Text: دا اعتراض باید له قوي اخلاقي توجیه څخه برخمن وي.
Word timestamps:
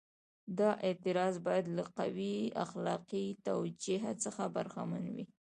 دا 0.57 0.69
اعتراض 0.87 1.35
باید 1.45 1.65
له 1.77 1.85
قوي 1.99 2.35
اخلاقي 2.65 3.25
توجیه 3.47 4.09
څخه 4.23 4.43
برخمن 4.55 5.03
وي. 5.13 5.25